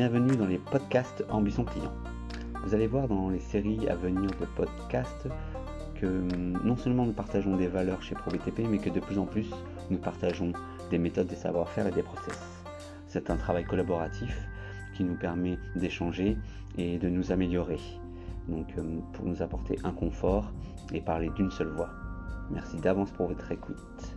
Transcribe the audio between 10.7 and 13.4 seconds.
des méthodes, des savoir-faire et des process. C'est un